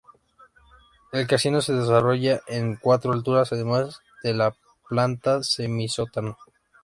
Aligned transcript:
El 1.11 1.27
casino 1.27 1.61
se 1.61 1.73
desarrolla 1.73 2.41
en 2.47 2.75
cuatro 2.75 3.11
alturas 3.13 3.53
además 3.53 3.99
de 4.23 4.33
la 4.33 4.55
planta 4.89 5.43
semisótano. 5.43 6.39